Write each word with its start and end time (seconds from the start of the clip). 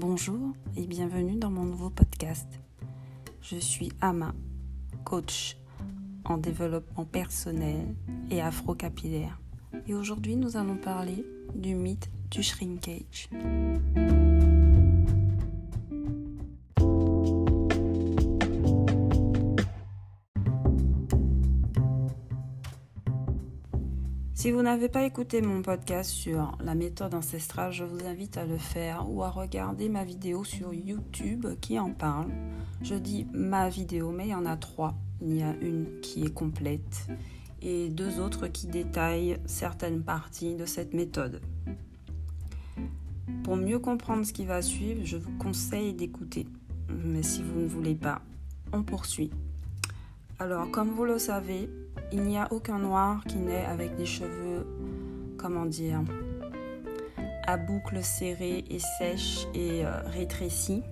Bonjour 0.00 0.52
et 0.76 0.86
bienvenue 0.86 1.34
dans 1.34 1.50
mon 1.50 1.64
nouveau 1.64 1.90
podcast. 1.90 2.46
Je 3.42 3.56
suis 3.56 3.90
Ama, 4.00 4.32
coach 5.02 5.56
en 6.24 6.38
développement 6.38 7.04
personnel 7.04 7.96
et 8.30 8.40
afro-capillaire. 8.40 9.40
Et 9.88 9.94
aujourd'hui, 9.94 10.36
nous 10.36 10.56
allons 10.56 10.76
parler 10.76 11.26
du 11.52 11.74
mythe 11.74 12.08
du 12.30 12.44
shrinkage. 12.44 13.28
Si 24.38 24.52
vous 24.52 24.62
n'avez 24.62 24.88
pas 24.88 25.04
écouté 25.04 25.42
mon 25.42 25.62
podcast 25.62 26.10
sur 26.10 26.56
la 26.62 26.76
méthode 26.76 27.12
ancestrale, 27.12 27.72
je 27.72 27.82
vous 27.82 28.06
invite 28.06 28.36
à 28.36 28.46
le 28.46 28.56
faire 28.56 29.10
ou 29.10 29.24
à 29.24 29.30
regarder 29.30 29.88
ma 29.88 30.04
vidéo 30.04 30.44
sur 30.44 30.72
YouTube 30.72 31.44
qui 31.60 31.76
en 31.76 31.90
parle. 31.90 32.28
Je 32.80 32.94
dis 32.94 33.26
ma 33.32 33.68
vidéo, 33.68 34.12
mais 34.12 34.28
il 34.28 34.30
y 34.30 34.34
en 34.36 34.46
a 34.46 34.56
trois. 34.56 34.94
Il 35.20 35.36
y 35.36 35.42
a 35.42 35.56
une 35.60 35.86
qui 36.02 36.22
est 36.22 36.32
complète 36.32 37.08
et 37.62 37.88
deux 37.88 38.20
autres 38.20 38.46
qui 38.46 38.68
détaillent 38.68 39.38
certaines 39.44 40.04
parties 40.04 40.54
de 40.54 40.66
cette 40.66 40.94
méthode. 40.94 41.42
Pour 43.42 43.56
mieux 43.56 43.80
comprendre 43.80 44.24
ce 44.24 44.32
qui 44.32 44.44
va 44.44 44.62
suivre, 44.62 45.00
je 45.02 45.16
vous 45.16 45.36
conseille 45.38 45.94
d'écouter. 45.94 46.46
Mais 46.88 47.24
si 47.24 47.42
vous 47.42 47.58
ne 47.58 47.66
voulez 47.66 47.96
pas, 47.96 48.22
on 48.72 48.84
poursuit. 48.84 49.32
Alors, 50.40 50.70
comme 50.70 50.90
vous 50.90 51.04
le 51.04 51.18
savez, 51.18 51.68
il 52.12 52.22
n'y 52.22 52.38
a 52.38 52.46
aucun 52.52 52.78
noir 52.78 53.24
qui 53.26 53.38
naît 53.38 53.64
avec 53.64 53.96
des 53.96 54.06
cheveux, 54.06 54.64
comment 55.36 55.66
dire, 55.66 56.00
à 57.44 57.56
boucles 57.56 58.04
serrées 58.04 58.64
et 58.70 58.78
sèches 58.78 59.48
et 59.52 59.84
euh, 59.84 60.00
rétrécies. 60.06 60.84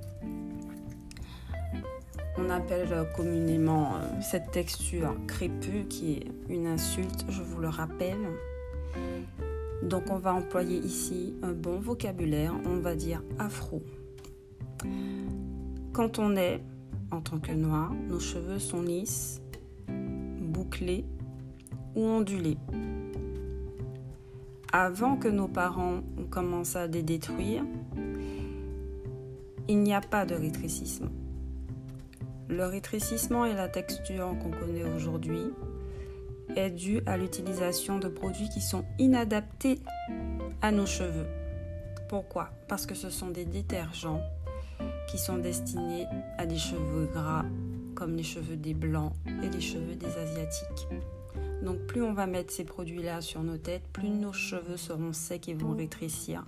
On 2.36 2.50
appelle 2.50 3.06
communément 3.14 3.94
euh, 3.94 4.20
cette 4.20 4.50
texture 4.50 5.14
crépue 5.28 5.86
qui 5.88 6.14
est 6.14 6.26
une 6.48 6.66
insulte, 6.66 7.24
je 7.28 7.42
vous 7.42 7.60
le 7.60 7.68
rappelle. 7.68 8.28
Donc 9.84 10.10
on 10.10 10.18
va 10.18 10.34
employer 10.34 10.78
ici 10.78 11.36
un 11.44 11.52
bon 11.52 11.78
vocabulaire, 11.78 12.52
on 12.64 12.78
va 12.78 12.96
dire 12.96 13.22
afro. 13.38 13.80
Quand 15.92 16.18
on 16.18 16.34
est 16.34 16.60
en 17.10 17.20
tant 17.20 17.38
que 17.38 17.52
noir, 17.52 17.92
nos 18.08 18.20
cheveux 18.20 18.58
sont 18.58 18.82
lisses, 18.82 19.40
bouclés 19.88 21.04
ou 21.94 22.02
ondulés. 22.02 22.58
Avant 24.72 25.16
que 25.16 25.28
nos 25.28 25.48
parents 25.48 26.02
commencent 26.30 26.76
à 26.76 26.86
les 26.86 27.02
détruire, 27.02 27.64
il 29.68 29.82
n'y 29.82 29.94
a 29.94 30.00
pas 30.00 30.26
de 30.26 30.34
rétrécissement. 30.34 31.10
Le 32.48 32.64
rétrécissement 32.66 33.44
et 33.44 33.54
la 33.54 33.68
texture 33.68 34.36
qu'on 34.40 34.50
connaît 34.50 34.84
aujourd'hui 34.84 35.50
est 36.54 36.70
dû 36.70 37.00
à 37.06 37.16
l'utilisation 37.16 37.98
de 37.98 38.08
produits 38.08 38.48
qui 38.48 38.60
sont 38.60 38.84
inadaptés 38.98 39.80
à 40.62 40.70
nos 40.70 40.86
cheveux. 40.86 41.26
Pourquoi? 42.08 42.50
Parce 42.68 42.86
que 42.86 42.94
ce 42.94 43.10
sont 43.10 43.30
des 43.30 43.44
détergents 43.44 44.22
qui 45.06 45.18
sont 45.18 45.38
destinés 45.38 46.06
à 46.38 46.46
des 46.46 46.58
cheveux 46.58 47.06
gras 47.12 47.44
comme 47.94 48.14
les 48.14 48.22
cheveux 48.22 48.56
des 48.56 48.74
blancs 48.74 49.12
et 49.42 49.48
les 49.48 49.60
cheveux 49.60 49.94
des 49.94 50.06
asiatiques. 50.06 50.88
Donc 51.62 51.78
plus 51.86 52.02
on 52.02 52.12
va 52.12 52.26
mettre 52.26 52.52
ces 52.52 52.64
produits-là 52.64 53.20
sur 53.20 53.42
nos 53.42 53.56
têtes, 53.56 53.86
plus 53.92 54.10
nos 54.10 54.32
cheveux 54.32 54.76
seront 54.76 55.12
secs 55.12 55.48
et 55.48 55.54
vont 55.54 55.74
rétrécir 55.74 56.44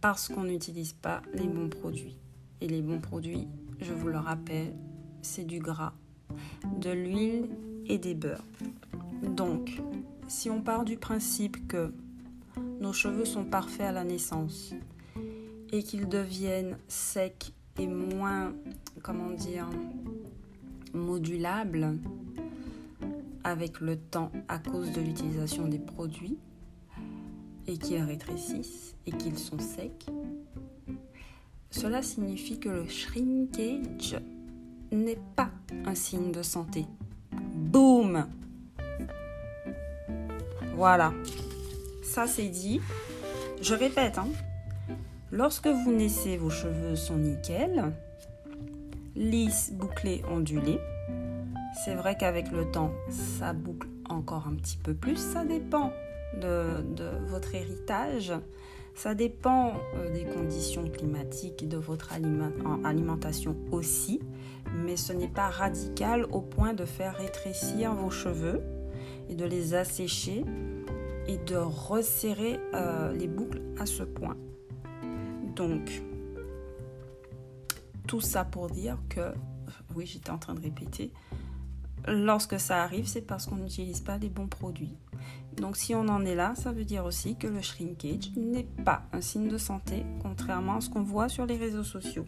parce 0.00 0.28
qu'on 0.28 0.44
n'utilise 0.44 0.92
pas 0.92 1.22
les 1.34 1.48
bons 1.48 1.68
produits. 1.68 2.16
Et 2.60 2.68
les 2.68 2.82
bons 2.82 3.00
produits, 3.00 3.46
je 3.80 3.92
vous 3.92 4.08
le 4.08 4.18
rappelle, 4.18 4.74
c'est 5.22 5.44
du 5.44 5.58
gras, 5.58 5.92
de 6.80 6.90
l'huile 6.90 7.48
et 7.86 7.98
des 7.98 8.14
beurres. 8.14 8.44
Donc, 9.22 9.80
si 10.28 10.50
on 10.50 10.62
part 10.62 10.84
du 10.84 10.96
principe 10.96 11.68
que 11.68 11.92
nos 12.80 12.92
cheveux 12.92 13.24
sont 13.24 13.44
parfaits 13.44 13.86
à 13.86 13.92
la 13.92 14.04
naissance 14.04 14.74
et 15.72 15.82
qu'ils 15.82 16.08
deviennent 16.08 16.78
secs 16.88 17.52
et 17.78 17.86
moins, 17.86 18.52
comment 19.02 19.30
dire, 19.30 19.68
modulables 20.92 21.98
avec 23.44 23.80
le 23.80 23.96
temps 23.96 24.32
à 24.48 24.58
cause 24.58 24.92
de 24.92 25.00
l'utilisation 25.00 25.68
des 25.68 25.78
produits 25.78 26.38
et 27.66 27.78
qu'ils 27.78 28.02
rétrécissent 28.02 28.96
et 29.06 29.12
qu'ils 29.12 29.38
sont 29.38 29.58
secs, 29.58 30.06
cela 31.70 32.02
signifie 32.02 32.58
que 32.58 32.68
le 32.68 32.88
shrinkage 32.88 34.16
n'est 34.90 35.20
pas 35.36 35.50
un 35.84 35.94
signe 35.94 36.32
de 36.32 36.42
santé. 36.42 36.86
Boum 37.32 38.26
Voilà. 40.74 41.12
Ça 42.02 42.26
c'est 42.26 42.48
dit. 42.48 42.80
Je 43.60 43.74
répète, 43.74 44.18
hein. 44.18 44.28
Lorsque 45.30 45.68
vous 45.68 45.92
naissez, 45.92 46.36
vos 46.36 46.50
cheveux 46.50 46.96
sont 46.96 47.16
nickel, 47.16 47.92
lisses, 49.16 49.72
bouclés, 49.72 50.22
ondulés. 50.30 50.80
C'est 51.84 51.94
vrai 51.94 52.16
qu'avec 52.16 52.50
le 52.50 52.70
temps, 52.70 52.92
ça 53.10 53.52
boucle 53.52 53.88
encore 54.08 54.46
un 54.48 54.54
petit 54.54 54.78
peu 54.78 54.94
plus. 54.94 55.16
Ça 55.16 55.44
dépend 55.44 55.92
de, 56.40 56.82
votre 57.28 57.54
héritage. 57.54 58.32
Ça 58.94 59.14
dépend 59.14 59.74
euh, 59.94 60.12
des 60.12 60.24
conditions 60.24 60.88
climatiques 60.88 61.62
et 61.62 61.66
de 61.66 61.76
votre 61.76 62.12
alimentation 62.84 63.56
aussi. 63.70 64.20
Mais 64.84 64.96
ce 64.96 65.12
n'est 65.12 65.28
pas 65.28 65.48
radical 65.48 66.26
au 66.32 66.40
point 66.40 66.74
de 66.74 66.84
faire 66.84 67.16
rétrécir 67.16 67.94
vos 67.94 68.10
cheveux 68.10 68.60
et 69.30 69.34
de 69.34 69.44
les 69.44 69.74
assécher 69.74 70.44
et 71.28 71.38
de 71.38 71.56
resserrer 71.56 72.58
euh, 72.74 73.12
les 73.12 73.28
boucles 73.28 73.60
à 73.78 73.86
ce 73.86 74.02
point. 74.02 74.36
Donc, 75.58 76.02
tout 78.06 78.20
ça 78.20 78.44
pour 78.44 78.70
dire 78.70 78.96
que, 79.08 79.32
oui, 79.96 80.06
j'étais 80.06 80.30
en 80.30 80.38
train 80.38 80.54
de 80.54 80.60
répéter, 80.60 81.12
lorsque 82.06 82.60
ça 82.60 82.84
arrive, 82.84 83.08
c'est 83.08 83.22
parce 83.22 83.46
qu'on 83.46 83.56
n'utilise 83.56 84.00
pas 84.00 84.18
les 84.18 84.28
bons 84.28 84.46
produits. 84.46 84.94
Donc 85.56 85.76
si 85.76 85.96
on 85.96 86.06
en 86.06 86.24
est 86.24 86.36
là, 86.36 86.54
ça 86.54 86.70
veut 86.70 86.84
dire 86.84 87.04
aussi 87.04 87.34
que 87.34 87.48
le 87.48 87.60
shrinkage 87.60 88.30
n'est 88.36 88.68
pas 88.84 89.02
un 89.12 89.20
signe 89.20 89.48
de 89.48 89.58
santé, 89.58 90.06
contrairement 90.22 90.76
à 90.76 90.80
ce 90.80 90.90
qu'on 90.90 91.02
voit 91.02 91.28
sur 91.28 91.44
les 91.44 91.56
réseaux 91.56 91.82
sociaux. 91.82 92.26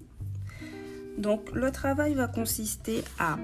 Donc 1.16 1.52
le 1.52 1.70
travail 1.70 2.14
va 2.14 2.26
consister 2.26 3.04
à 3.20 3.36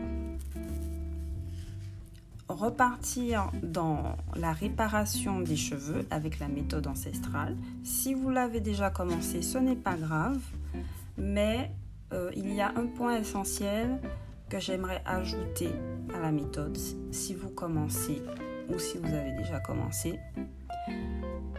repartir 2.57 3.51
dans 3.63 4.17
la 4.35 4.53
réparation 4.53 5.41
des 5.41 5.57
cheveux 5.57 6.07
avec 6.11 6.39
la 6.39 6.49
méthode 6.49 6.87
ancestrale. 6.87 7.57
Si 7.85 8.15
vous 8.15 8.31
l'avez 8.31 8.61
déjà 8.61 8.91
commencé, 8.91 9.43
ce 9.43 9.59
n'est 9.59 9.77
pas 9.77 9.95
grave, 9.95 10.41
mais 11.19 11.71
euh, 12.13 12.31
il 12.35 12.53
y 12.55 12.61
a 12.61 12.73
un 12.77 12.87
point 12.87 13.17
essentiel 13.17 13.99
que 14.49 14.59
j'aimerais 14.61 15.03
ajouter 15.05 15.71
à 16.15 16.21
la 16.21 16.31
méthode 16.31 16.77
si 17.11 17.35
vous 17.35 17.51
commencez 17.51 18.23
ou 18.73 18.79
si 18.79 18.99
vous 18.99 19.13
avez 19.13 19.33
déjà 19.33 19.61
commencé. 19.61 20.19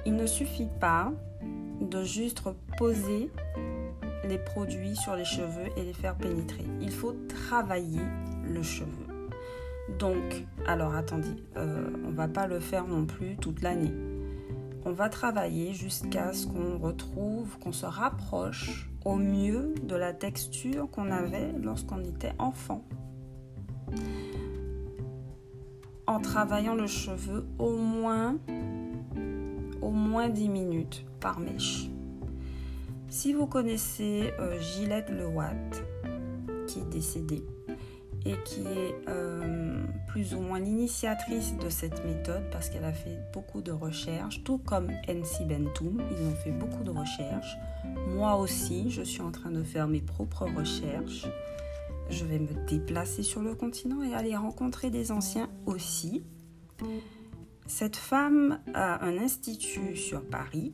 Il 0.06 0.16
ne 0.16 0.26
suffit 0.26 0.70
pas 0.80 1.12
de 1.82 2.04
juste 2.04 2.42
poser 2.78 3.30
les 4.28 4.38
produits 4.38 4.96
sur 4.96 5.16
les 5.16 5.26
cheveux 5.26 5.70
et 5.78 5.84
les 5.84 5.94
faire 5.94 6.16
pénétrer. 6.16 6.66
Il 6.82 6.92
faut 6.92 7.16
travailler 7.28 8.02
le 8.44 8.64
cheveu. 8.64 9.07
Donc, 10.00 10.46
alors 10.66 10.94
attendez, 10.96 11.36
euh, 11.56 11.90
on 12.06 12.12
va 12.12 12.28
pas 12.28 12.48
le 12.48 12.60
faire 12.60 12.88
non 12.88 13.06
plus 13.06 13.38
toute 13.38 13.62
l'année. 13.62 13.94
On 14.86 14.92
va 14.92 15.10
travailler 15.10 15.74
jusqu'à 15.74 16.34
ce 16.34 16.48
qu'on 16.48 16.78
retrouve, 16.78 17.58
qu'on 17.60 17.72
se 17.72 17.86
rapproche 17.86 18.90
au 19.06 19.16
mieux 19.16 19.74
de 19.84 19.96
la 19.96 20.14
texture 20.14 20.90
qu'on 20.92 21.12
avait 21.12 21.52
lorsqu'on 21.62 22.04
était 22.04 22.34
enfant. 22.38 22.86
En 26.06 26.20
travaillant 26.20 26.76
le 26.76 26.88
cheveu 26.88 27.46
au 27.60 27.76
moins, 27.76 28.38
au 29.82 29.92
moins 29.92 30.30
10 30.30 30.50
minutes 30.50 31.06
par 31.20 31.40
mèche. 31.40 31.90
Si 33.10 33.34
vous 33.34 33.48
connaissez 33.48 34.32
euh, 34.40 34.60
Gillette 34.60 35.10
Lewatt, 35.10 35.84
qui 36.68 36.80
est 36.80 36.90
décédée, 36.90 37.44
et 38.28 38.36
qui 38.44 38.62
est 38.62 38.96
euh, 39.08 39.86
plus 40.08 40.34
ou 40.34 40.42
moins 40.42 40.60
l'initiatrice 40.60 41.56
de 41.58 41.70
cette 41.70 42.04
méthode 42.06 42.44
parce 42.52 42.70
qu'elle 42.70 42.84
a 42.84 42.92
fait 42.92 43.18
beaucoup 43.32 43.62
de 43.62 43.72
recherches, 43.72 44.44
tout 44.44 44.58
comme 44.58 44.92
NC 45.08 45.48
Bentoum, 45.48 46.02
ils 46.12 46.28
ont 46.28 46.36
fait 46.36 46.52
beaucoup 46.52 46.84
de 46.84 46.92
recherches. 46.92 47.58
Moi 48.10 48.36
aussi, 48.36 48.92
je 48.92 49.02
suis 49.02 49.22
en 49.22 49.32
train 49.32 49.52
de 49.52 49.64
faire 49.64 49.88
mes 49.88 50.02
propres 50.02 50.46
recherches. 50.46 51.26
Je 52.10 52.26
vais 52.26 52.40
me 52.40 52.68
déplacer 52.68 53.24
sur 53.24 53.42
le 53.42 53.56
continent 53.56 54.04
et 54.04 54.14
aller 54.14 54.36
rencontrer 54.36 54.90
des 54.90 55.12
anciens 55.12 55.50
aussi. 55.66 56.24
Cette 57.66 57.96
femme 57.96 58.60
a 58.74 59.06
un 59.06 59.18
institut 59.18 59.96
sur 59.96 60.26
Paris 60.26 60.74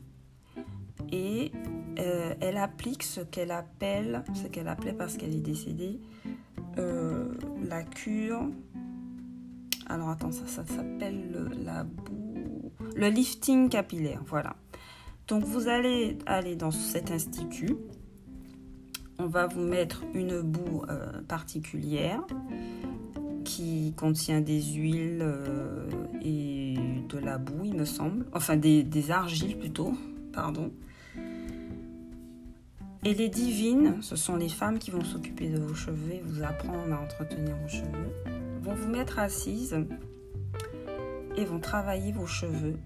et 1.12 1.52
euh, 1.98 2.34
elle 2.40 2.56
applique 2.56 3.02
ce 3.02 3.20
qu'elle 3.20 3.50
appelle, 3.50 4.24
ce 4.34 4.48
qu'elle 4.48 4.68
appelait 4.68 4.92
parce 4.92 5.16
qu'elle 5.16 5.34
est 5.34 5.40
décédée, 5.40 6.00
euh, 6.78 7.28
la 7.68 7.82
cure. 7.82 8.48
Alors 9.86 10.10
attends, 10.10 10.32
ça, 10.32 10.46
ça 10.46 10.64
s'appelle 10.64 11.30
le, 11.30 11.50
la 11.64 11.84
boue, 11.84 12.72
le 12.96 13.08
lifting 13.08 13.68
capillaire, 13.68 14.22
voilà. 14.26 14.56
Donc 15.28 15.44
vous 15.44 15.68
allez 15.68 16.18
aller 16.26 16.56
dans 16.56 16.70
cet 16.70 17.10
institut. 17.10 17.76
On 19.18 19.26
va 19.26 19.46
vous 19.46 19.60
mettre 19.60 20.04
une 20.14 20.40
boue 20.40 20.82
euh, 20.88 21.22
particulière 21.22 22.22
qui 23.44 23.92
contient 23.96 24.40
des 24.40 24.60
huiles 24.62 25.24
et 26.22 26.76
de 27.08 27.18
la 27.18 27.38
boue, 27.38 27.64
il 27.64 27.74
me 27.74 27.84
semble. 27.84 28.26
Enfin, 28.32 28.56
des 28.56 29.10
argiles 29.10 29.58
plutôt, 29.58 29.92
pardon. 30.32 30.72
Et 33.06 33.12
les 33.12 33.28
divines, 33.28 34.00
ce 34.00 34.16
sont 34.16 34.36
les 34.36 34.48
femmes 34.48 34.78
qui 34.78 34.90
vont 34.90 35.04
s'occuper 35.04 35.48
de 35.48 35.58
vos 35.58 35.74
cheveux 35.74 36.20
vous 36.24 36.42
apprendre 36.42 36.92
à 36.92 37.02
entretenir 37.02 37.54
vos 37.56 37.68
cheveux, 37.68 38.12
vont 38.62 38.74
vous 38.74 38.88
mettre 38.88 39.18
assises 39.18 39.76
et 41.36 41.44
vont 41.44 41.60
travailler 41.60 42.12
vos 42.12 42.26
cheveux. 42.26 42.76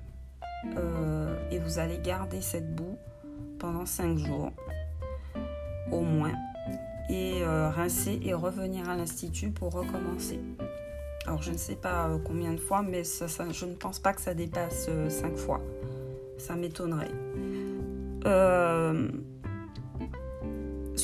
Euh, 0.76 1.36
et 1.52 1.60
vous 1.60 1.78
allez 1.78 1.98
garder 1.98 2.40
cette 2.40 2.74
boue 2.74 2.98
pendant 3.60 3.86
5 3.86 4.18
jours 4.18 4.50
au 5.92 6.00
moins 6.00 6.32
et 7.08 7.42
euh, 7.42 7.70
rincer 7.70 8.18
et 8.24 8.34
revenir 8.34 8.88
à 8.88 8.96
l'institut 8.96 9.50
pour 9.50 9.72
recommencer. 9.72 10.40
Alors 11.26 11.42
je 11.42 11.52
ne 11.52 11.56
sais 11.56 11.76
pas 11.76 12.08
euh, 12.08 12.18
combien 12.24 12.52
de 12.52 12.58
fois, 12.58 12.82
mais 12.82 13.02
je 13.04 13.64
ne 13.66 13.74
pense 13.74 14.00
pas 14.00 14.12
que 14.12 14.20
ça 14.20 14.34
dépasse 14.34 14.90
5 15.08 15.36
fois. 15.36 15.60
Ça 16.38 16.56
m'étonnerait. 16.56 17.12
Euh, 18.26 19.08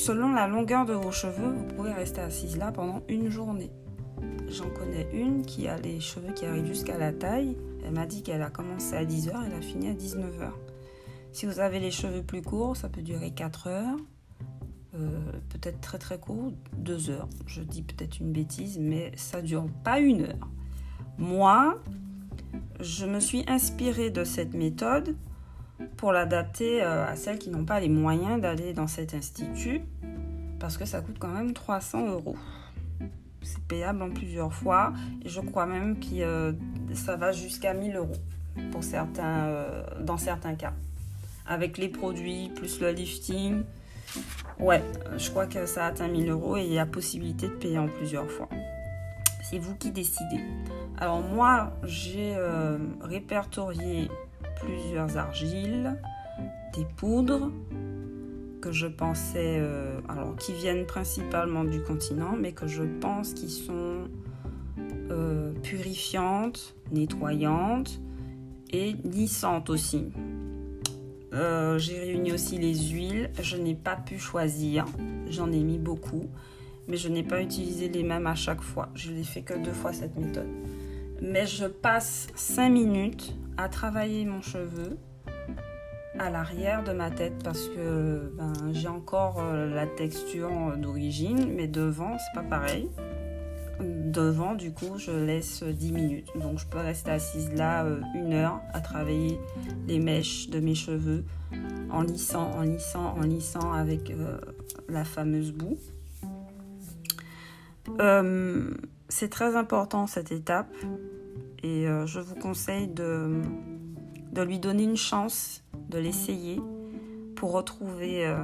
Selon 0.05 0.33
la 0.33 0.47
longueur 0.47 0.85
de 0.85 0.93
vos 0.93 1.11
cheveux, 1.11 1.51
vous 1.51 1.65
pouvez 1.75 1.91
rester 1.91 2.21
assise 2.21 2.57
là 2.57 2.71
pendant 2.71 3.01
une 3.09 3.31
journée. 3.31 3.71
J'en 4.47 4.69
connais 4.69 5.07
une 5.11 5.43
qui 5.43 5.67
a 5.67 5.79
les 5.79 5.99
cheveux 5.99 6.31
qui 6.31 6.45
arrivent 6.45 6.67
jusqu'à 6.67 6.99
la 6.99 7.11
taille. 7.11 7.57
Elle 7.83 7.93
m'a 7.93 8.05
dit 8.05 8.21
qu'elle 8.21 8.43
a 8.43 8.51
commencé 8.51 8.95
à 8.95 9.03
10h, 9.03 9.31
elle 9.47 9.53
a 9.55 9.61
fini 9.61 9.87
à 9.87 9.95
19h. 9.95 10.51
Si 11.31 11.47
vous 11.47 11.59
avez 11.59 11.79
les 11.79 11.89
cheveux 11.89 12.21
plus 12.21 12.43
courts, 12.43 12.77
ça 12.77 12.87
peut 12.87 13.01
durer 13.01 13.31
4 13.31 13.65
heures. 13.65 13.97
Euh, 14.93 15.31
peut-être 15.49 15.81
très 15.81 15.97
très 15.97 16.19
court, 16.19 16.53
2 16.77 17.09
heures. 17.09 17.27
Je 17.47 17.63
dis 17.63 17.81
peut-être 17.81 18.19
une 18.19 18.31
bêtise, 18.31 18.77
mais 18.77 19.11
ça 19.15 19.41
dure 19.41 19.65
pas 19.83 19.97
une 19.97 20.21
heure. 20.21 20.49
Moi, 21.17 21.81
je 22.79 23.07
me 23.07 23.19
suis 23.19 23.43
inspirée 23.47 24.11
de 24.11 24.23
cette 24.23 24.53
méthode 24.53 25.15
pour 25.97 26.11
l'adapter 26.11 26.83
euh, 26.83 27.07
à 27.07 27.15
celles 27.15 27.39
qui 27.39 27.49
n'ont 27.49 27.65
pas 27.65 27.79
les 27.79 27.89
moyens 27.89 28.41
d'aller 28.41 28.73
dans 28.73 28.87
cet 28.87 29.13
institut 29.13 29.81
parce 30.59 30.77
que 30.77 30.85
ça 30.85 31.01
coûte 31.01 31.17
quand 31.19 31.29
même 31.29 31.53
300 31.53 32.07
euros. 32.07 32.37
C'est 33.41 33.61
payable 33.63 34.01
en 34.01 34.09
plusieurs 34.09 34.53
fois 34.53 34.93
et 35.23 35.29
je 35.29 35.39
crois 35.41 35.65
même 35.65 35.99
que 35.99 36.21
euh, 36.21 36.53
ça 36.93 37.15
va 37.15 37.31
jusqu'à 37.31 37.73
1000 37.73 37.95
euros 37.97 38.15
pour 38.71 38.83
certains, 38.83 39.45
euh, 39.47 39.83
dans 40.01 40.17
certains 40.17 40.55
cas. 40.55 40.73
Avec 41.47 41.77
les 41.77 41.89
produits 41.89 42.49
plus 42.55 42.79
le 42.79 42.91
lifting, 42.91 43.63
ouais, 44.59 44.83
je 45.17 45.29
crois 45.29 45.45
que 45.45 45.67
ça 45.67 45.85
atteint 45.85 46.07
1000 46.07 46.29
euros 46.29 46.57
et 46.57 46.63
il 46.63 46.73
y 46.73 46.79
a 46.79 46.85
possibilité 46.87 47.47
de 47.47 47.53
payer 47.53 47.77
en 47.77 47.87
plusieurs 47.87 48.29
fois. 48.31 48.49
C'est 49.43 49.59
vous 49.59 49.75
qui 49.75 49.91
décidez. 49.91 50.39
Alors 50.97 51.21
moi, 51.21 51.73
j'ai 51.83 52.35
répertorié 53.01 54.09
plusieurs 54.65 55.17
argiles, 55.17 55.95
des 56.73 56.85
poudres 56.97 57.51
que 58.61 58.71
je 58.71 58.87
pensais, 58.87 59.57
euh, 59.59 59.99
alors 60.09 60.35
qui 60.35 60.53
viennent 60.53 60.85
principalement 60.85 61.63
du 61.63 61.81
continent, 61.81 62.35
mais 62.37 62.51
que 62.51 62.67
je 62.67 62.83
pense 62.83 63.33
qui 63.33 63.49
sont 63.49 64.07
euh, 65.11 65.51
purifiantes, 65.61 66.75
nettoyantes 66.91 67.99
et 68.71 68.95
lissantes 69.03 69.69
aussi. 69.69 70.11
Euh, 71.33 71.77
j'ai 71.77 71.99
réuni 71.99 72.31
aussi 72.31 72.57
les 72.57 72.75
huiles. 72.75 73.29
Je 73.39 73.57
n'ai 73.57 73.75
pas 73.75 73.95
pu 73.95 74.17
choisir. 74.17 74.85
J'en 75.27 75.51
ai 75.51 75.59
mis 75.59 75.77
beaucoup. 75.77 76.29
Mais 76.87 76.97
je 76.97 77.09
n'ai 77.09 77.23
pas 77.23 77.41
utilisé 77.41 77.89
les 77.89 78.03
mêmes 78.03 78.27
à 78.27 78.35
chaque 78.35 78.61
fois. 78.61 78.89
Je 78.95 79.11
l'ai 79.11 79.23
fait 79.23 79.41
que 79.41 79.53
deux 79.53 79.73
fois 79.73 79.91
cette 79.91 80.15
méthode. 80.17 80.49
Mais 81.21 81.45
je 81.45 81.65
passe 81.65 82.27
5 82.35 82.69
minutes 82.69 83.35
à 83.57 83.69
travailler 83.69 84.25
mon 84.25 84.41
cheveu 84.41 84.97
à 86.19 86.29
l'arrière 86.29 86.83
de 86.83 86.93
ma 86.93 87.11
tête 87.11 87.33
parce 87.43 87.67
que 87.67 88.31
ben, 88.37 88.53
j'ai 88.71 88.87
encore 88.87 89.39
euh, 89.39 89.73
la 89.73 89.85
texture 89.85 90.49
d'origine, 90.77 91.53
mais 91.53 91.67
devant, 91.67 92.17
c'est 92.17 92.41
pas 92.41 92.47
pareil. 92.47 92.89
Devant, 93.81 94.55
du 94.55 94.71
coup, 94.71 94.97
je 94.97 95.11
laisse 95.11 95.61
10 95.61 95.91
minutes. 95.91 96.29
Donc, 96.39 96.59
je 96.59 96.65
peux 96.65 96.77
rester 96.77 97.11
assise 97.11 97.51
là 97.53 97.83
euh, 97.83 97.99
une 98.13 98.31
heure 98.31 98.61
à 98.73 98.79
travailler 98.79 99.37
les 99.87 99.99
mèches 99.99 100.49
de 100.49 100.59
mes 100.59 100.75
cheveux 100.75 101.25
en 101.91 102.01
lissant, 102.01 102.51
en 102.51 102.61
lissant, 102.61 103.15
en 103.17 103.21
lissant 103.21 103.73
avec 103.73 104.09
euh, 104.11 104.37
la 104.87 105.03
fameuse 105.03 105.51
boue. 105.51 105.77
c'est 109.09 109.29
très 109.29 109.55
important 109.55 110.07
cette 110.07 110.31
étape 110.31 110.73
et 111.65 111.87
euh, 111.87 112.05
je 112.05 112.19
vous 112.19 112.35
conseille 112.35 112.87
de, 112.87 113.41
lui 114.45 114.59
donner 114.59 114.83
une 114.83 114.97
chance, 114.97 115.63
de 115.89 115.97
l'essayer 115.97 116.61
pour 117.35 117.53
retrouver, 117.53 118.27
euh, 118.27 118.43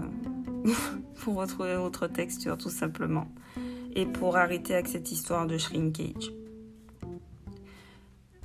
pour 1.19 1.35
retrouver 1.35 1.75
votre 1.75 2.07
texture 2.07 2.57
tout 2.57 2.71
simplement. 2.71 3.27
Et 3.93 4.07
pour 4.07 4.37
arrêter 4.37 4.73
avec 4.73 4.87
cette 4.87 5.11
histoire 5.11 5.45
de 5.45 5.59
shrinkage. 5.59 6.33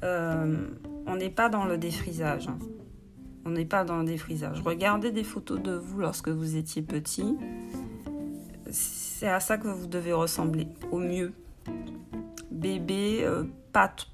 Euh, 0.02 0.66
on 1.06 1.16
n'est 1.16 1.30
pas 1.30 1.48
dans 1.48 1.64
le 1.64 1.78
défrisage. 1.78 2.48
Hein. 2.48 2.58
On 3.46 3.50
n'est 3.50 3.64
pas 3.64 3.82
dans 3.82 4.00
le 4.00 4.04
défrisage. 4.04 4.60
Regardez 4.60 5.10
des 5.10 5.24
photos 5.24 5.62
de 5.62 5.72
vous 5.72 6.00
lorsque 6.00 6.28
vous 6.28 6.56
étiez 6.56 6.82
petit. 6.82 7.34
C'est 8.70 9.28
à 9.28 9.40
ça 9.40 9.56
que 9.56 9.68
vous 9.68 9.86
devez 9.86 10.12
ressembler, 10.12 10.68
au 10.90 10.98
mieux. 10.98 11.32
Bébé, 12.56 13.24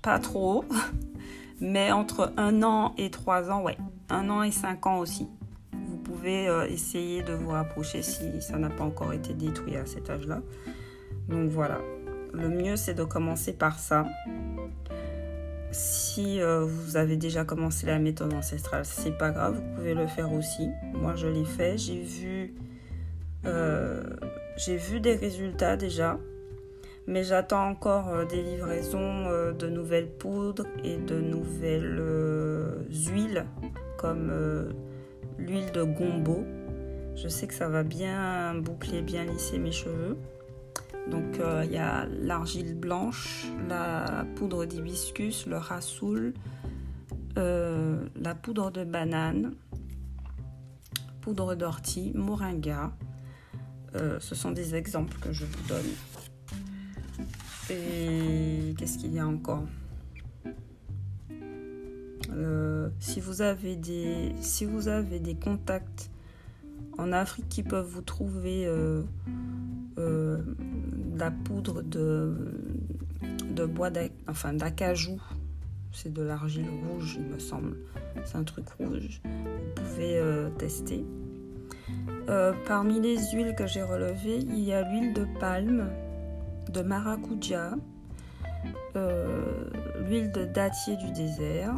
pas, 0.03 0.19
trop, 0.19 0.65
mais 1.61 1.93
entre 1.93 2.33
un 2.37 2.63
an 2.63 2.95
et 2.99 3.11
trois 3.11 3.51
ans, 3.51 3.63
ouais, 3.63 3.79
un 4.11 4.29
an 4.29 4.43
et 4.43 4.51
cinq 4.51 4.87
ans 4.87 4.99
aussi. 4.99 5.29
Vous 5.73 5.97
pouvez 5.99 6.49
euh, 6.49 6.67
essayer 6.67 7.23
de 7.23 7.33
vous 7.33 7.51
rapprocher 7.51 8.03
si 8.03 8.43
ça 8.43 8.59
n'a 8.59 8.71
pas 8.71 8.83
encore 8.83 9.13
été 9.13 9.35
détruit 9.35 9.77
à 9.77 9.87
cet 9.87 10.11
âge-là. 10.11 10.41
Donc 11.29 11.49
voilà, 11.51 11.79
le 12.33 12.49
mieux 12.49 12.77
c'est 12.77 12.95
de 12.95 13.05
commencer 13.05 13.53
par 13.53 13.79
ça. 13.79 14.07
Si 15.71 16.41
euh, 16.41 16.65
vous 16.65 16.97
avez 16.97 17.17
déjà 17.17 17.45
commencé 17.45 17.87
la 17.87 17.99
méthode 17.99 18.35
ancestrale, 18.35 18.85
c'est 18.85 19.17
pas 19.17 19.31
grave, 19.31 19.55
vous 19.55 19.77
pouvez 19.77 19.95
le 19.95 20.09
faire 20.09 20.33
aussi. 20.33 20.69
Moi 20.93 21.15
je 21.15 21.29
l'ai 21.29 21.45
fait, 21.45 21.79
j'ai 21.79 22.03
vu, 22.03 22.55
euh, 23.47 24.03
j'ai 24.57 24.77
vu 24.77 25.01
des 25.01 25.15
résultats 25.15 25.77
déjà 25.77 26.19
mais 27.07 27.25
j'attends 27.25 27.69
encore 27.69 28.09
euh, 28.09 28.25
des 28.25 28.43
livraisons 28.43 29.27
euh, 29.27 29.53
de 29.53 29.69
nouvelles 29.69 30.11
poudres 30.11 30.67
et 30.85 30.97
de 30.97 31.21
nouvelles 31.21 31.99
euh, 31.99 32.85
huiles 32.91 33.47
comme 33.99 34.33
l'huile 35.39 35.71
de 35.73 35.85
gombo. 35.85 36.45
Je 37.15 37.29
sais 37.29 37.47
que 37.47 37.55
ça 37.55 37.69
va 37.69 37.85
bien 37.85 38.55
boucler, 38.57 39.01
bien 39.01 39.25
lisser 39.25 39.59
mes 39.59 39.71
cheveux. 39.71 40.19
Donc 41.09 41.41
il 41.65 41.71
y 41.71 41.79
a 41.79 42.07
l'argile 42.07 42.75
blanche, 42.75 43.47
la 43.69 44.27
poudre 44.35 44.65
d'hibiscus, 44.65 45.47
le 45.47 45.57
rassoul, 45.57 46.35
la 47.37 48.35
poudre 48.35 48.73
de 48.73 48.83
banane, 48.83 49.55
poudre 51.21 51.55
d'ortie, 51.55 52.11
moringa. 52.17 52.91
ce 53.95 54.35
sont 54.35 54.51
des 54.51 54.75
exemples 54.75 55.17
que 55.21 55.33
je 55.33 55.45
vous 55.45 55.69
donne. 55.69 55.93
Et 57.71 58.75
qu'est-ce 58.77 58.99
qu'il 58.99 59.15
y 59.15 59.19
a 59.19 59.27
encore? 59.27 59.65
Euh, 62.31 62.89
si, 62.99 63.21
vous 63.21 63.41
avez 63.43 63.77
des, 63.77 65.35
contacts 65.35 66.11
en 66.99 67.13
Afrique 67.13 67.49
qui 67.49 67.63
peuvent 67.63 67.87
vous 67.87 68.03
trouver 68.03 68.67
euh, 68.67 69.03
euh, 69.99 70.39
la 71.17 71.31
poudre 71.31 71.83
de, 71.83 72.35
bois 73.67 73.91
d'acajou, 73.91 75.21
c'est 75.93 76.13
de 76.13 76.23
l'argile 76.23 76.69
rouge, 76.89 77.19
il 77.19 77.27
me 77.27 77.39
semble. 77.39 77.77
C'est 78.25 78.37
un 78.37 78.45
truc 78.45 78.69
rouge. 78.79 79.21
Vous 79.25 79.83
pouvez 79.83 80.21
tester. 80.59 81.05
parmi 82.67 83.01
les 83.01 83.19
huiles 83.33 83.55
que 83.57 83.67
j'ai 83.67 83.83
relevées, 83.83 84.39
il 84.39 84.61
y 84.61 84.73
a 84.73 84.83
l'huile 84.89 85.13
de 85.13 85.27
palme, 85.39 85.91
de 86.73 86.83
maracuja, 86.83 87.75
euh, 88.97 89.65
l'huile 90.07 90.33
de 90.33 90.45
dattier 90.45 90.97
du 90.97 91.11
désert, 91.13 91.75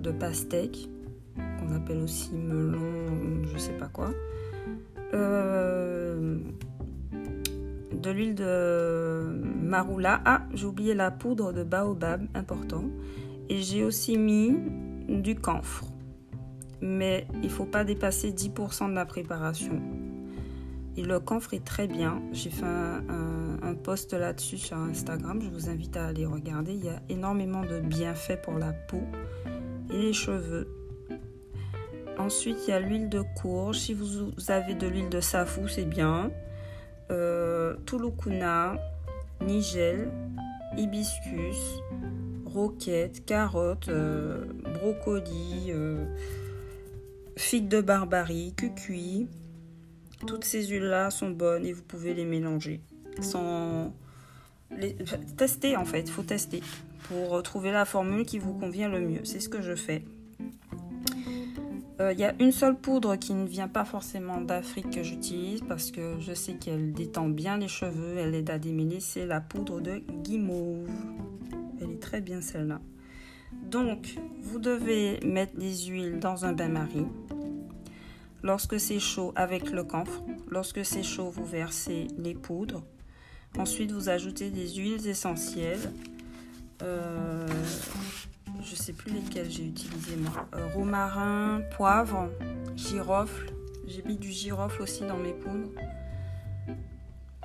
de 0.00 0.10
pastèque, 0.10 0.88
qu'on 1.36 1.74
appelle 1.74 2.02
aussi 2.02 2.34
melon, 2.34 3.44
je 3.52 3.58
sais 3.58 3.72
pas 3.72 3.88
quoi. 3.88 4.10
Euh, 5.14 6.38
de 7.92 8.10
l'huile 8.10 8.34
de 8.34 9.42
marula. 9.62 10.20
Ah, 10.24 10.42
j'ai 10.54 10.66
oublié 10.66 10.94
la 10.94 11.10
poudre 11.10 11.52
de 11.52 11.62
baobab, 11.62 12.26
important. 12.34 12.84
Et 13.48 13.58
j'ai 13.58 13.84
aussi 13.84 14.16
mis 14.16 14.56
du 15.08 15.34
camphre. 15.34 15.84
Mais 16.80 17.26
il 17.42 17.50
faut 17.50 17.64
pas 17.64 17.84
dépasser 17.84 18.32
10% 18.32 18.88
de 18.88 18.94
la 18.94 19.06
préparation. 19.06 19.80
Et 20.96 21.02
le 21.02 21.20
est 21.52 21.64
très 21.64 21.86
bien. 21.86 22.22
J'ai 22.32 22.50
fait 22.50 22.66
un, 22.66 23.58
un 23.62 23.74
post 23.74 24.12
là-dessus 24.12 24.58
sur 24.58 24.76
Instagram. 24.76 25.40
Je 25.42 25.48
vous 25.48 25.70
invite 25.70 25.96
à 25.96 26.06
aller 26.06 26.26
regarder. 26.26 26.74
Il 26.74 26.84
y 26.84 26.88
a 26.88 27.00
énormément 27.08 27.62
de 27.62 27.80
bienfaits 27.80 28.42
pour 28.42 28.58
la 28.58 28.72
peau 28.72 29.02
et 29.90 29.98
les 29.98 30.12
cheveux. 30.12 30.68
Ensuite, 32.18 32.58
il 32.66 32.70
y 32.70 32.74
a 32.74 32.80
l'huile 32.80 33.08
de 33.08 33.22
courge. 33.40 33.78
Si 33.78 33.94
vous 33.94 34.32
avez 34.48 34.74
de 34.74 34.86
l'huile 34.86 35.08
de 35.08 35.20
safou, 35.20 35.66
c'est 35.66 35.84
bien. 35.84 36.30
Euh, 37.10 37.74
Tulukuna, 37.86 38.76
nigel, 39.40 40.10
hibiscus, 40.76 41.80
roquette, 42.44 43.24
carotte, 43.24 43.88
euh, 43.88 44.44
brocoli, 44.74 45.70
euh, 45.70 46.04
figue 47.36 47.68
de 47.68 47.80
barbarie, 47.80 48.54
cucuy. 48.56 49.26
Toutes 50.26 50.44
ces 50.44 50.66
huiles-là 50.66 51.10
sont 51.10 51.30
bonnes 51.30 51.64
et 51.64 51.72
vous 51.72 51.82
pouvez 51.82 52.14
les 52.14 52.24
mélanger. 52.24 52.80
Sans 53.20 53.92
tester 55.36 55.76
en 55.76 55.84
fait, 55.84 56.00
il 56.00 56.10
faut 56.10 56.22
tester 56.22 56.62
pour 57.08 57.42
trouver 57.42 57.72
la 57.72 57.84
formule 57.84 58.24
qui 58.24 58.38
vous 58.38 58.54
convient 58.54 58.88
le 58.88 59.00
mieux. 59.00 59.24
C'est 59.24 59.40
ce 59.40 59.48
que 59.48 59.60
je 59.60 59.74
fais. 59.74 60.04
Il 61.98 62.06
euh, 62.06 62.12
y 62.14 62.24
a 62.24 62.34
une 62.40 62.52
seule 62.52 62.76
poudre 62.76 63.14
qui 63.16 63.32
ne 63.32 63.46
vient 63.46 63.68
pas 63.68 63.84
forcément 63.84 64.40
d'Afrique 64.40 64.90
que 64.90 65.02
j'utilise 65.04 65.60
parce 65.68 65.92
que 65.92 66.16
je 66.18 66.32
sais 66.32 66.54
qu'elle 66.54 66.92
détend 66.92 67.28
bien 67.28 67.58
les 67.58 67.68
cheveux, 67.68 68.16
elle 68.16 68.34
aide 68.34 68.50
à 68.50 68.58
démêler, 68.58 68.98
c'est 68.98 69.26
la 69.26 69.40
poudre 69.40 69.80
de 69.80 70.02
guimauve. 70.24 70.88
Elle 71.80 71.92
est 71.92 72.00
très 72.00 72.20
bien 72.20 72.40
celle-là. 72.40 72.80
Donc, 73.70 74.16
vous 74.40 74.58
devez 74.58 75.20
mettre 75.24 75.52
les 75.56 75.84
huiles 75.86 76.18
dans 76.18 76.44
un 76.44 76.52
bain-marie. 76.52 77.06
Lorsque 78.42 78.80
c'est 78.80 78.98
chaud, 78.98 79.32
avec 79.36 79.70
le 79.70 79.84
camphre. 79.84 80.22
Lorsque 80.50 80.84
c'est 80.84 81.04
chaud, 81.04 81.30
vous 81.30 81.44
versez 81.44 82.08
les 82.18 82.34
poudres. 82.34 82.82
Ensuite, 83.56 83.92
vous 83.92 84.08
ajoutez 84.08 84.50
des 84.50 84.68
huiles 84.74 85.06
essentielles. 85.06 85.92
Euh, 86.82 87.46
je 88.64 88.74
sais 88.74 88.92
plus 88.92 89.12
lesquelles 89.12 89.50
j'ai 89.50 89.66
utilisé 89.66 90.16
moi. 90.16 90.48
Euh, 90.54 90.66
romarin, 90.74 91.62
poivre, 91.76 92.30
girofle. 92.74 93.52
J'ai 93.86 94.02
mis 94.02 94.16
du 94.16 94.32
girofle 94.32 94.82
aussi 94.82 95.04
dans 95.04 95.18
mes 95.18 95.32
poudres. 95.32 95.70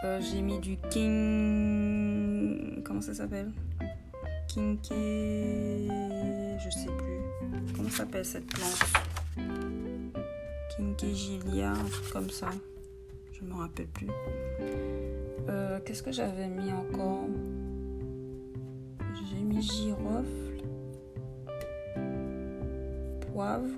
Euh, 0.04 0.20
j'ai 0.22 0.42
mis 0.42 0.60
du 0.60 0.78
king. 0.90 2.82
Comment 2.84 3.02
ça 3.02 3.14
s'appelle? 3.14 3.52
Kinké. 4.48 5.88
Je 6.60 6.70
sais 6.72 6.90
plus. 6.98 7.22
Comment 7.76 7.90
s'appelle 7.90 8.26
cette 8.26 8.48
plante? 8.48 9.07
Gilia, 11.06 11.72
un 11.72 12.12
comme 12.12 12.30
ça. 12.30 12.50
Je 13.34 13.46
me 13.46 13.54
rappelle 13.54 13.88
plus. 13.88 14.10
Euh, 15.50 15.80
qu'est-ce 15.86 16.04
que 16.04 16.12
j'avais 16.12 16.48
mis 16.48 16.72
encore? 16.72 17.26
J'ai 19.30 19.42
mis 19.44 19.62
girofle 19.62 20.48
poivre, 23.38 23.70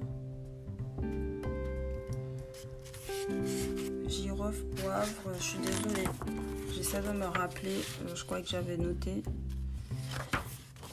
girofle, 4.07 4.63
poivre, 4.77 5.33
je 5.37 5.43
suis 5.43 5.59
désolée, 5.59 6.07
j'essaie 6.73 7.01
de 7.01 7.11
me 7.11 7.25
rappeler, 7.25 7.75
euh, 7.75 8.15
je 8.15 8.23
crois 8.23 8.41
que 8.41 8.47
j'avais 8.47 8.77
noté 8.77 9.21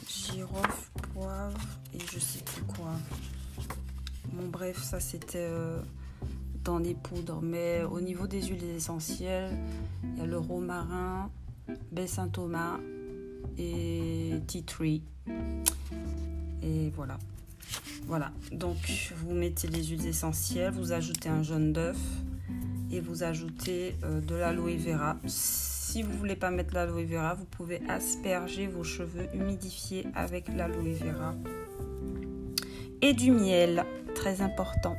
girofle, 0.05 0.91
poivre 1.13 1.57
et 1.93 1.99
je 2.11 2.19
sais 2.19 2.43
plus 2.43 2.63
quoi. 2.63 2.91
Bon 4.33 4.47
bref, 4.49 4.83
ça 4.83 4.99
c'était 4.99 5.47
euh, 5.49 5.79
dans 6.67 6.81
poudres, 7.01 7.39
mais 7.41 7.83
au 7.89 8.01
niveau 8.01 8.27
des 8.27 8.41
huiles 8.41 8.75
essentielles, 8.75 9.51
il 10.03 10.19
y 10.19 10.21
a 10.21 10.25
le 10.25 10.37
romarin, 10.37 11.29
baie 11.93 12.07
Saint-Thomas 12.07 12.77
et 13.57 14.33
tea 14.47 14.63
tree. 14.63 15.01
Et 16.61 16.91
voilà. 16.93 17.17
Voilà, 18.05 18.31
donc 18.51 19.13
vous 19.17 19.33
mettez 19.33 19.67
les 19.67 19.83
huiles 19.83 20.05
essentielles, 20.07 20.73
vous 20.73 20.91
ajoutez 20.91 21.29
un 21.29 21.41
jaune 21.41 21.71
d'œuf 21.71 21.97
et 22.91 22.99
vous 22.99 23.23
ajoutez 23.23 23.95
euh, 24.03 24.21
de 24.21 24.35
l'aloe 24.35 24.77
vera. 24.77 25.17
Si 25.25 26.03
vous 26.03 26.11
voulez 26.17 26.35
pas 26.35 26.51
mettre 26.51 26.73
l'aloe 26.73 27.05
vera, 27.05 27.33
vous 27.33 27.45
pouvez 27.45 27.81
asperger 27.89 28.67
vos 28.67 28.83
cheveux 28.83 29.27
humidifiés 29.33 30.05
avec 30.15 30.47
l'aloe 30.49 30.93
vera. 30.93 31.33
Et 33.01 33.13
du 33.13 33.31
miel, 33.31 33.85
très 34.15 34.41
important. 34.41 34.97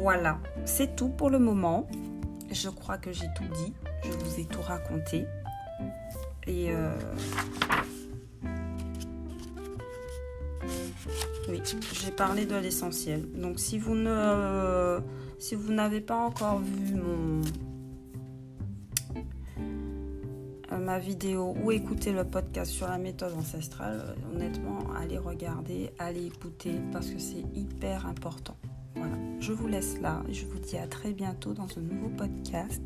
Voilà, 0.00 0.38
c'est 0.64 0.96
tout 0.96 1.08
pour 1.08 1.30
le 1.30 1.38
moment. 1.38 1.86
Je 2.50 2.68
crois 2.68 2.98
que 2.98 3.12
j'ai 3.12 3.28
tout 3.36 3.44
dit, 3.54 3.72
je 4.04 4.10
vous 4.10 4.40
ai 4.40 4.44
tout 4.44 4.62
raconté. 4.62 5.26
Et 6.46 6.72
euh, 6.72 6.96
Oui, 11.48 11.60
j'ai 11.94 12.12
parlé 12.12 12.46
de 12.46 12.54
l'essentiel. 12.54 13.26
Donc 13.32 13.58
si 13.58 13.78
vous 13.78 13.94
ne 13.94 15.00
si 15.38 15.54
vous 15.54 15.72
n'avez 15.72 16.00
pas 16.00 16.16
encore 16.16 16.60
vu 16.60 16.94
euh, 20.70 20.78
ma 20.78 20.98
vidéo 20.98 21.56
ou 21.62 21.72
écouter 21.72 22.12
le 22.12 22.24
podcast 22.24 22.70
sur 22.70 22.86
la 22.86 22.98
méthode 22.98 23.32
ancestrale, 23.34 24.14
honnêtement, 24.32 24.78
allez 25.00 25.18
regarder, 25.18 25.90
allez 25.98 26.26
écouter 26.26 26.74
parce 26.92 27.10
que 27.10 27.18
c'est 27.18 27.44
hyper 27.54 28.06
important. 28.06 28.56
Voilà, 28.94 29.16
je 29.40 29.52
vous 29.52 29.66
laisse 29.66 30.00
là 30.00 30.22
et 30.28 30.34
je 30.34 30.46
vous 30.46 30.58
dis 30.58 30.76
à 30.76 30.86
très 30.86 31.12
bientôt 31.12 31.54
dans 31.54 31.68
un 31.76 31.80
nouveau 31.80 32.08
podcast 32.08 32.82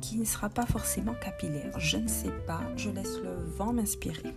qui 0.00 0.16
ne 0.18 0.24
sera 0.24 0.48
pas 0.48 0.66
forcément 0.66 1.14
capillaire. 1.14 1.78
Je 1.78 1.96
ne 1.96 2.08
sais 2.08 2.32
pas, 2.46 2.60
je 2.76 2.90
laisse 2.90 3.18
le 3.22 3.34
vent 3.56 3.72
m'inspirer. 3.72 4.34